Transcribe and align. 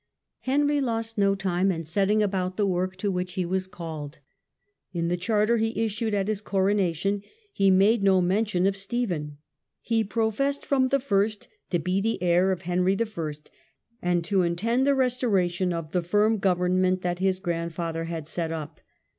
Henry 0.39 0.81
lost 0.81 1.15
no 1.19 1.35
time 1.35 1.71
in 1.71 1.83
setting 1.83 2.23
about 2.23 2.57
the 2.57 2.65
work 2.65 2.95
to 2.95 3.11
which 3.11 3.33
he 3.33 3.45
was 3.45 3.67
called. 3.67 4.17
In 4.93 5.09
the 5.09 5.15
charter 5.15 5.57
he 5.57 5.85
issued 5.85 6.15
at 6.15 6.27
his 6.27 6.41
coronation 6.41 7.21
he 7.53 7.69
made 7.69 8.01
no 8.01 8.19
mention 8.19 8.65
of 8.65 8.75
Stephen. 8.75 9.37
He 9.79 10.03
pro 10.03 10.31
sariy 10.31 10.31
reforms, 10.31 10.37
fessed 10.37 10.65
from 10.65 10.87
the 10.87 10.99
first 10.99 11.47
to 11.69 11.77
be 11.77 12.01
the 12.01 12.19
heir 12.23 12.51
of 12.51 12.63
Henry 12.63 12.93
L, 12.93 12.97
54 12.97 13.33
58. 13.33 13.51
and 14.01 14.23
to 14.25 14.41
intend 14.41 14.87
the 14.87 14.95
restoration 14.95 15.71
of 15.71 15.91
the 15.91 16.01
firm 16.01 16.39
government 16.39 17.03
that 17.03 17.19
his 17.19 17.37
grandfather 17.37 18.05
had 18.05 18.25
set 18.27 18.51
up. 18.51 18.79